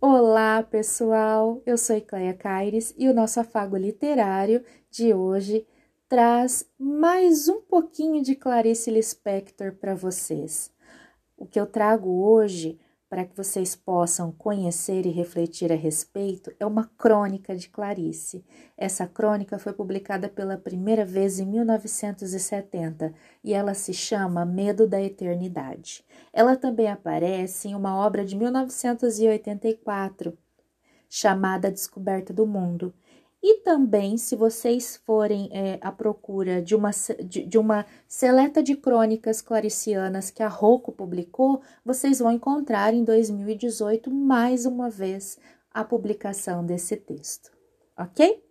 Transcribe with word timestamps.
Olá, 0.00 0.62
pessoal! 0.62 1.60
Eu 1.66 1.76
sou 1.76 2.00
Cleia 2.00 2.32
Caires 2.32 2.94
e 2.96 3.08
o 3.08 3.12
nosso 3.12 3.40
afago 3.40 3.76
literário 3.76 4.64
de 4.88 5.12
hoje 5.12 5.66
traz 6.08 6.64
mais 6.78 7.48
um 7.48 7.60
pouquinho 7.60 8.22
de 8.22 8.36
Clarice 8.36 8.92
Lispector 8.92 9.72
para 9.72 9.96
vocês. 9.96 10.72
O 11.36 11.44
que 11.44 11.58
eu 11.58 11.66
trago 11.66 12.08
hoje 12.08 12.78
para 13.08 13.24
que 13.24 13.36
vocês 13.36 13.74
possam 13.74 14.30
conhecer 14.30 15.06
e 15.06 15.10
refletir 15.10 15.72
a 15.72 15.76
respeito 15.76 16.52
é 16.60 16.66
uma 16.66 16.84
crônica 16.98 17.56
de 17.56 17.68
Clarice. 17.68 18.44
Essa 18.76 19.06
crônica 19.06 19.58
foi 19.58 19.72
publicada 19.72 20.28
pela 20.28 20.58
primeira 20.58 21.04
vez 21.04 21.38
em 21.38 21.46
1970 21.46 23.14
e 23.42 23.54
ela 23.54 23.72
se 23.72 23.94
chama 23.94 24.44
Medo 24.44 24.86
da 24.86 25.02
Eternidade. 25.02 26.04
Ela 26.32 26.56
também 26.56 26.88
aparece 26.88 27.68
em 27.68 27.74
uma 27.74 27.96
obra 27.96 28.24
de 28.24 28.36
1984 28.36 30.36
chamada 31.08 31.70
Descoberta 31.70 32.34
do 32.34 32.46
Mundo 32.46 32.92
e 33.50 33.60
também, 33.60 34.18
se 34.18 34.36
vocês 34.36 35.00
forem 35.06 35.48
é, 35.50 35.78
à 35.80 35.90
procura 35.90 36.60
de 36.60 36.74
uma, 36.74 36.90
de, 37.24 37.46
de, 37.46 37.56
uma 37.56 37.86
seleta 38.06 38.62
de 38.62 38.76
crônicas 38.76 39.40
claricianas 39.40 40.30
que 40.30 40.42
a 40.42 40.48
Rocco 40.48 40.92
publicou, 40.92 41.62
vocês 41.82 42.18
vão 42.18 42.30
encontrar 42.30 42.92
em 42.92 43.02
2018 43.02 44.10
mais 44.10 44.66
uma 44.66 44.90
vez 44.90 45.38
a 45.72 45.82
publicação 45.82 46.62
desse 46.62 46.94
texto, 46.94 47.50
ok? 47.96 48.44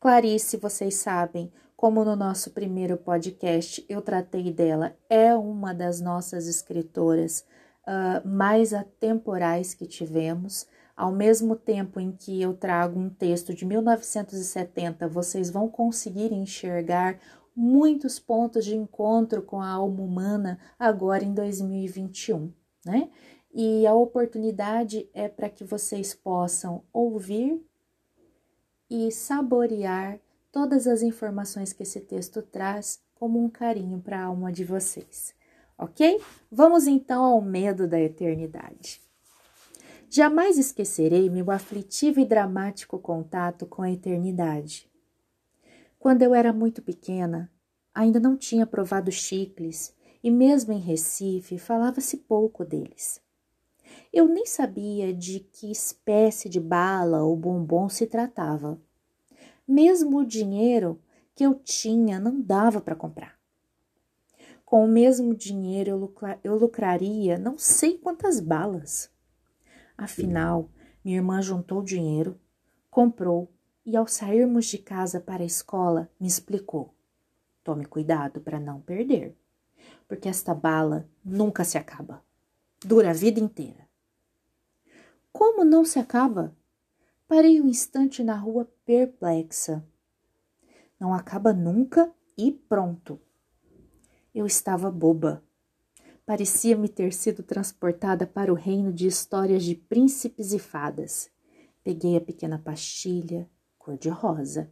Clarice, 0.00 0.56
vocês 0.56 0.94
sabem, 0.94 1.52
como 1.76 2.02
no 2.02 2.16
nosso 2.16 2.52
primeiro 2.52 2.96
podcast 2.96 3.84
eu 3.90 4.00
tratei 4.00 4.50
dela, 4.50 4.96
é 5.10 5.34
uma 5.34 5.74
das 5.74 6.00
nossas 6.00 6.48
escritoras 6.48 7.44
uh, 7.86 8.26
mais 8.26 8.72
atemporais 8.72 9.74
que 9.74 9.84
tivemos. 9.84 10.66
Ao 10.96 11.12
mesmo 11.12 11.54
tempo 11.54 12.00
em 12.00 12.10
que 12.10 12.40
eu 12.40 12.54
trago 12.54 12.98
um 12.98 13.10
texto 13.10 13.52
de 13.52 13.66
1970, 13.66 15.06
vocês 15.06 15.50
vão 15.50 15.68
conseguir 15.68 16.32
enxergar 16.32 17.20
muitos 17.54 18.18
pontos 18.18 18.64
de 18.64 18.74
encontro 18.74 19.42
com 19.42 19.60
a 19.60 19.68
alma 19.68 20.02
humana 20.02 20.58
agora 20.78 21.22
em 21.22 21.34
2021, 21.34 22.50
né? 22.84 23.10
E 23.52 23.86
a 23.86 23.94
oportunidade 23.94 25.08
é 25.12 25.28
para 25.28 25.50
que 25.50 25.64
vocês 25.64 26.14
possam 26.14 26.82
ouvir 26.92 27.62
e 28.88 29.10
saborear 29.12 30.18
todas 30.50 30.86
as 30.86 31.02
informações 31.02 31.74
que 31.74 31.82
esse 31.82 32.00
texto 32.00 32.40
traz 32.40 33.02
como 33.14 33.42
um 33.42 33.50
carinho 33.50 34.00
para 34.00 34.18
a 34.18 34.24
alma 34.24 34.50
de 34.50 34.64
vocês, 34.64 35.34
ok? 35.76 36.20
Vamos 36.50 36.86
então 36.86 37.22
ao 37.22 37.40
medo 37.42 37.86
da 37.86 38.00
eternidade. 38.00 39.05
Jamais 40.08 40.56
esquecerei 40.56 41.28
meu 41.28 41.50
aflitivo 41.50 42.20
e 42.20 42.24
dramático 42.24 42.98
contato 42.98 43.66
com 43.66 43.82
a 43.82 43.90
eternidade. 43.90 44.88
Quando 45.98 46.22
eu 46.22 46.32
era 46.32 46.52
muito 46.52 46.80
pequena, 46.80 47.50
ainda 47.92 48.20
não 48.20 48.36
tinha 48.36 48.66
provado 48.66 49.10
chicles 49.10 49.94
e, 50.22 50.30
mesmo 50.30 50.72
em 50.72 50.78
Recife, 50.78 51.58
falava-se 51.58 52.18
pouco 52.18 52.64
deles. 52.64 53.20
Eu 54.12 54.28
nem 54.28 54.46
sabia 54.46 55.12
de 55.12 55.40
que 55.40 55.70
espécie 55.70 56.48
de 56.48 56.60
bala 56.60 57.22
ou 57.22 57.36
bombom 57.36 57.88
se 57.88 58.06
tratava. 58.06 58.80
Mesmo 59.66 60.18
o 60.18 60.26
dinheiro 60.26 61.00
que 61.34 61.44
eu 61.44 61.54
tinha 61.54 62.20
não 62.20 62.40
dava 62.40 62.80
para 62.80 62.94
comprar. 62.94 63.36
Com 64.64 64.84
o 64.84 64.88
mesmo 64.88 65.34
dinheiro 65.34 65.90
eu, 65.90 65.96
lucra 65.96 66.40
eu 66.42 66.56
lucraria 66.56 67.38
não 67.38 67.58
sei 67.58 67.98
quantas 67.98 68.40
balas. 68.40 69.10
Afinal, 69.96 70.70
minha 71.04 71.16
irmã 71.16 71.40
juntou 71.40 71.82
dinheiro, 71.82 72.38
comprou 72.90 73.50
e, 73.84 73.96
ao 73.96 74.06
sairmos 74.06 74.66
de 74.66 74.78
casa 74.78 75.20
para 75.20 75.42
a 75.42 75.46
escola, 75.46 76.10
me 76.20 76.26
explicou: 76.26 76.94
tome 77.64 77.84
cuidado 77.84 78.40
para 78.40 78.60
não 78.60 78.80
perder, 78.80 79.36
porque 80.06 80.28
esta 80.28 80.54
bala 80.54 81.08
nunca 81.24 81.64
se 81.64 81.78
acaba, 81.78 82.22
dura 82.84 83.10
a 83.10 83.14
vida 83.14 83.40
inteira. 83.40 83.86
Como 85.32 85.64
não 85.64 85.84
se 85.84 85.98
acaba? 85.98 86.56
Parei 87.28 87.60
um 87.60 87.68
instante 87.68 88.22
na 88.22 88.36
rua 88.36 88.70
perplexa. 88.84 89.84
Não 90.98 91.12
acaba 91.12 91.52
nunca 91.52 92.10
e 92.38 92.52
pronto. 92.52 93.20
Eu 94.34 94.46
estava 94.46 94.90
boba. 94.90 95.42
Parecia-me 96.26 96.88
ter 96.88 97.12
sido 97.12 97.44
transportada 97.44 98.26
para 98.26 98.52
o 98.52 98.56
reino 98.56 98.92
de 98.92 99.06
histórias 99.06 99.62
de 99.62 99.76
príncipes 99.76 100.52
e 100.52 100.58
fadas. 100.58 101.30
Peguei 101.84 102.16
a 102.16 102.20
pequena 102.20 102.58
pastilha, 102.58 103.48
cor-de-rosa, 103.78 104.68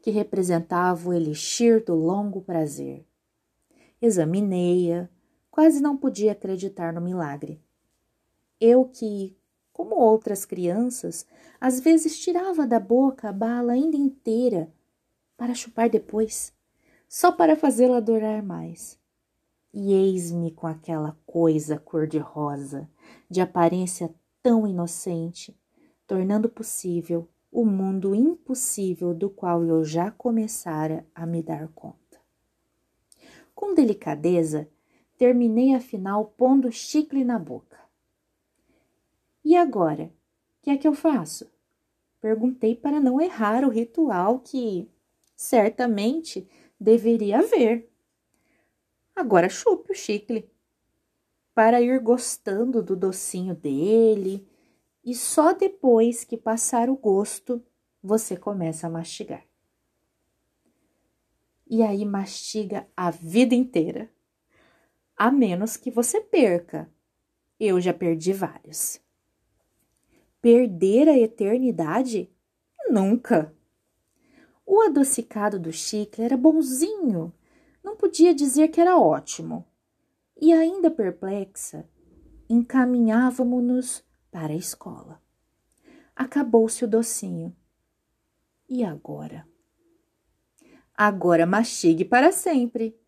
que 0.00 0.10
representava 0.10 1.10
o 1.10 1.12
elixir 1.12 1.84
do 1.84 1.94
longo 1.94 2.40
prazer. 2.40 3.06
Examinei-a, 4.00 5.10
quase 5.50 5.78
não 5.78 5.94
podia 5.94 6.32
acreditar 6.32 6.90
no 6.90 7.02
milagre. 7.02 7.60
Eu 8.58 8.86
que, 8.86 9.36
como 9.74 9.96
outras 9.96 10.46
crianças, 10.46 11.26
às 11.60 11.80
vezes 11.80 12.18
tirava 12.18 12.66
da 12.66 12.80
boca 12.80 13.28
a 13.28 13.32
bala 13.32 13.74
ainda 13.74 13.98
inteira 13.98 14.72
para 15.36 15.54
chupar 15.54 15.90
depois, 15.90 16.50
só 17.06 17.30
para 17.30 17.56
fazê-la 17.56 17.98
adorar 17.98 18.42
mais 18.42 19.01
e 19.72 19.92
eis-me 19.92 20.50
com 20.50 20.66
aquela 20.66 21.16
coisa 21.24 21.78
cor-de-rosa, 21.78 22.88
de 23.28 23.40
aparência 23.40 24.14
tão 24.42 24.66
inocente, 24.66 25.56
tornando 26.06 26.48
possível 26.48 27.28
o 27.50 27.64
mundo 27.64 28.14
impossível 28.14 29.12
do 29.12 29.28
qual 29.28 29.64
eu 29.64 29.84
já 29.84 30.10
começara 30.10 31.06
a 31.14 31.26
me 31.26 31.42
dar 31.42 31.68
conta. 31.68 32.20
Com 33.54 33.74
delicadeza, 33.74 34.68
terminei 35.18 35.74
afinal 35.74 36.24
pondo 36.24 36.68
o 36.68 36.72
chicle 36.72 37.24
na 37.24 37.38
boca. 37.38 37.78
E 39.44 39.56
agora, 39.56 40.04
o 40.04 40.10
que 40.62 40.70
é 40.70 40.76
que 40.76 40.88
eu 40.88 40.94
faço? 40.94 41.50
Perguntei 42.20 42.74
para 42.74 43.00
não 43.00 43.20
errar 43.20 43.64
o 43.64 43.68
ritual 43.68 44.38
que 44.38 44.88
certamente 45.36 46.48
deveria 46.80 47.40
haver. 47.40 47.91
Agora 49.14 49.48
chupe 49.48 49.92
o 49.92 49.94
chicle 49.94 50.50
para 51.54 51.80
ir 51.80 52.00
gostando 52.00 52.82
do 52.82 52.96
docinho 52.96 53.54
dele 53.54 54.46
e 55.04 55.14
só 55.14 55.52
depois 55.52 56.24
que 56.24 56.36
passar 56.36 56.88
o 56.88 56.96
gosto 56.96 57.62
você 58.02 58.36
começa 58.36 58.86
a 58.86 58.90
mastigar. 58.90 59.44
E 61.68 61.82
aí 61.82 62.04
mastiga 62.04 62.86
a 62.96 63.10
vida 63.10 63.54
inteira. 63.54 64.10
A 65.16 65.30
menos 65.30 65.76
que 65.76 65.90
você 65.90 66.20
perca. 66.20 66.90
Eu 67.58 67.80
já 67.80 67.94
perdi 67.94 68.32
vários. 68.32 69.00
Perder 70.40 71.08
a 71.08 71.18
eternidade? 71.18 72.30
Nunca. 72.90 73.54
O 74.66 74.80
adocicado 74.80 75.58
do 75.58 75.72
chicle 75.72 76.24
era 76.24 76.36
bonzinho 76.36 77.32
não 77.92 77.96
podia 77.96 78.34
dizer 78.34 78.68
que 78.68 78.80
era 78.80 78.98
ótimo. 78.98 79.66
E 80.40 80.50
ainda 80.50 80.90
perplexa, 80.90 81.86
encaminhávamos-nos 82.48 84.02
para 84.30 84.54
a 84.54 84.56
escola. 84.56 85.22
Acabou-se 86.16 86.84
o 86.84 86.88
docinho. 86.88 87.54
E 88.66 88.82
agora? 88.82 89.46
Agora 90.96 91.44
mastigue 91.44 92.02
para 92.02 92.32
sempre. 92.32 92.98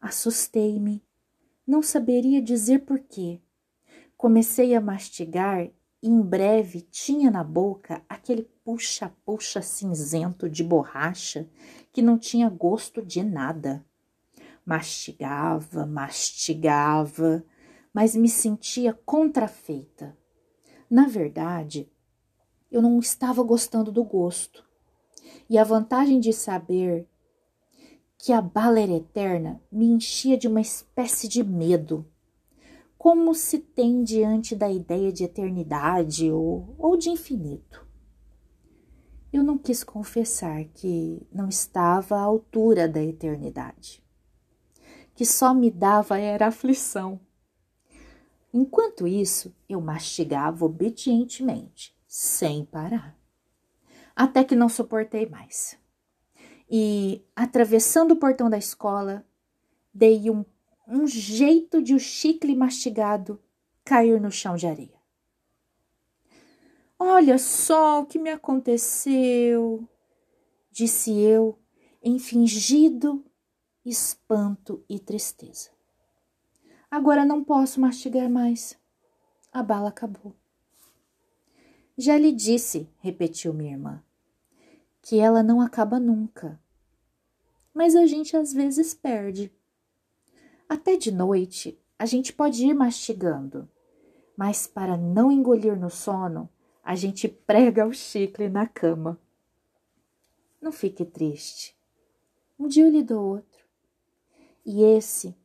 Assustei-me. 0.00 1.04
Não 1.66 1.82
saberia 1.82 2.40
dizer 2.40 2.86
por 2.86 2.98
quê. 3.00 3.42
Comecei 4.16 4.74
a 4.74 4.80
mastigar 4.80 5.70
em 6.06 6.20
breve 6.20 6.82
tinha 6.82 7.30
na 7.30 7.42
boca 7.42 8.02
aquele 8.06 8.42
puxa-puxa 8.62 9.62
cinzento 9.62 10.50
de 10.50 10.62
borracha 10.62 11.48
que 11.90 12.02
não 12.02 12.18
tinha 12.18 12.50
gosto 12.50 13.00
de 13.00 13.22
nada. 13.22 13.82
Mastigava, 14.66 15.86
mastigava, 15.86 17.42
mas 17.90 18.14
me 18.14 18.28
sentia 18.28 18.92
contrafeita. 18.92 20.14
Na 20.90 21.06
verdade, 21.06 21.90
eu 22.70 22.82
não 22.82 22.98
estava 22.98 23.42
gostando 23.42 23.90
do 23.90 24.04
gosto. 24.04 24.62
E 25.48 25.56
a 25.56 25.64
vantagem 25.64 26.20
de 26.20 26.34
saber 26.34 27.08
que 28.18 28.30
a 28.30 28.42
bala 28.42 28.78
era 28.78 28.92
eterna 28.92 29.58
me 29.72 29.86
enchia 29.86 30.36
de 30.36 30.48
uma 30.48 30.60
espécie 30.60 31.26
de 31.28 31.42
medo 31.42 32.06
como 33.04 33.34
se 33.34 33.58
tem 33.58 34.02
diante 34.02 34.56
da 34.56 34.70
ideia 34.70 35.12
de 35.12 35.24
eternidade 35.24 36.32
ou, 36.32 36.74
ou 36.78 36.96
de 36.96 37.10
infinito. 37.10 37.86
Eu 39.30 39.44
não 39.44 39.58
quis 39.58 39.84
confessar 39.84 40.64
que 40.72 41.20
não 41.30 41.50
estava 41.50 42.16
à 42.16 42.22
altura 42.22 42.88
da 42.88 43.04
eternidade, 43.04 44.02
que 45.14 45.26
só 45.26 45.52
me 45.52 45.70
dava 45.70 46.18
era 46.18 46.46
aflição. 46.46 47.20
Enquanto 48.54 49.06
isso, 49.06 49.54
eu 49.68 49.82
mastigava 49.82 50.64
obedientemente, 50.64 51.94
sem 52.08 52.64
parar. 52.64 53.14
Até 54.16 54.42
que 54.42 54.56
não 54.56 54.70
suportei 54.70 55.28
mais. 55.28 55.76
E, 56.70 57.22
atravessando 57.36 58.12
o 58.12 58.16
portão 58.16 58.48
da 58.48 58.56
escola, 58.56 59.26
dei 59.92 60.30
um, 60.30 60.42
um 60.86 61.06
jeito 61.06 61.82
de 61.82 61.94
o 61.94 61.98
chicle 61.98 62.54
mastigado 62.54 63.40
cair 63.84 64.20
no 64.20 64.30
chão 64.30 64.56
de 64.56 64.66
areia. 64.66 65.02
Olha 66.98 67.38
só 67.38 68.00
o 68.00 68.06
que 68.06 68.18
me 68.18 68.30
aconteceu, 68.30 69.86
disse 70.70 71.12
eu, 71.12 71.58
em 72.02 72.18
fingido 72.18 73.24
espanto 73.84 74.82
e 74.88 74.98
tristeza. 74.98 75.70
Agora 76.90 77.24
não 77.24 77.44
posso 77.44 77.80
mastigar 77.80 78.30
mais. 78.30 78.78
A 79.52 79.62
bala 79.62 79.88
acabou. 79.88 80.34
Já 81.96 82.16
lhe 82.16 82.32
disse, 82.32 82.88
repetiu 82.98 83.52
minha 83.52 83.72
irmã, 83.72 84.02
que 85.02 85.18
ela 85.18 85.42
não 85.42 85.60
acaba 85.60 86.00
nunca. 86.00 86.60
Mas 87.72 87.94
a 87.94 88.06
gente 88.06 88.36
às 88.36 88.52
vezes 88.52 88.94
perde. 88.94 89.52
Até 90.68 90.96
de 90.96 91.12
noite 91.12 91.78
a 91.98 92.06
gente 92.06 92.32
pode 92.32 92.66
ir 92.66 92.74
mastigando, 92.74 93.68
mas 94.36 94.66
para 94.66 94.96
não 94.96 95.30
engolir 95.30 95.78
no 95.78 95.90
sono, 95.90 96.48
a 96.82 96.94
gente 96.94 97.28
prega 97.28 97.86
o 97.86 97.92
chicle 97.92 98.48
na 98.48 98.66
cama. 98.66 99.18
Não 100.60 100.72
fique 100.72 101.04
triste. 101.04 101.76
Um 102.58 102.66
dia 102.66 102.84
eu 102.84 102.90
lhe 102.90 103.02
dou 103.02 103.24
outro. 103.24 103.64
E 104.64 104.82
esse 104.82 105.36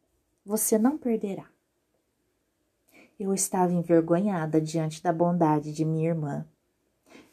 você 0.46 0.78
não 0.78 0.98
perderá. 0.98 1.50
Eu 3.20 3.34
estava 3.34 3.74
envergonhada 3.74 4.62
diante 4.62 5.04
da 5.04 5.12
bondade 5.12 5.74
de 5.74 5.84
minha 5.84 6.10
irmã, 6.10 6.48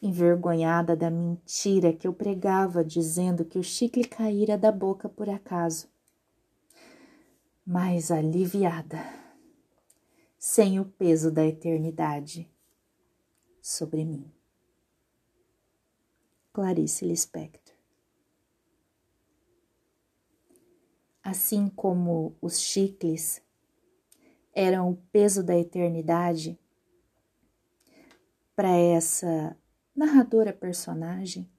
envergonhada 0.02 0.96
da 0.96 1.10
mentira 1.10 1.92
que 1.92 2.06
eu 2.06 2.12
pregava 2.12 2.84
dizendo 2.84 3.44
que 3.44 3.58
o 3.58 3.62
chicle 3.62 4.04
caíra 4.04 4.58
da 4.58 4.72
boca 4.72 5.08
por 5.08 5.30
acaso, 5.30 5.88
mas 7.66 8.12
aliviada, 8.12 8.98
sem 10.38 10.78
o 10.78 10.84
peso 10.84 11.32
da 11.32 11.44
eternidade 11.44 12.48
sobre 13.60 14.04
mim. 14.04 14.32
Clarice 16.52 17.04
Lispector 17.04 17.74
Assim 21.22 21.68
como 21.68 22.36
os 22.40 22.60
chicles 22.60 23.42
eram 24.54 24.92
o 24.92 24.96
peso 25.10 25.42
da 25.42 25.58
eternidade 25.58 26.56
para 28.54 28.70
essa 28.70 29.58
narradora 29.94 30.52
personagem, 30.52 31.50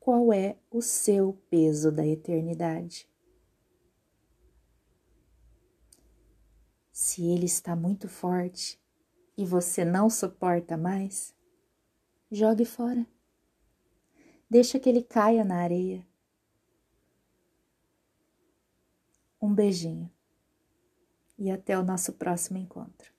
qual 0.00 0.32
é 0.32 0.58
o 0.72 0.82
seu 0.82 1.34
peso 1.48 1.92
da 1.92 2.04
eternidade? 2.04 3.11
Se 7.04 7.26
ele 7.26 7.46
está 7.46 7.74
muito 7.74 8.08
forte, 8.08 8.80
e 9.36 9.44
você 9.44 9.84
não 9.84 10.08
suporta 10.08 10.76
mais, 10.76 11.34
jogue 12.30 12.64
fora. 12.64 13.04
Deixa 14.48 14.78
que 14.78 14.88
ele 14.88 15.02
caia 15.02 15.44
na 15.44 15.56
areia. 15.56 16.06
Um 19.40 19.52
beijinho 19.52 20.08
e 21.36 21.50
até 21.50 21.76
o 21.76 21.82
nosso 21.82 22.12
próximo 22.12 22.56
encontro. 22.56 23.12